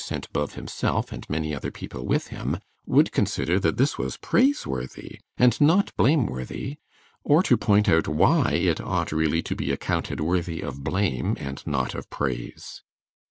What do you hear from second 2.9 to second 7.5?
consider that this was praiseworthy and not blameworthy, or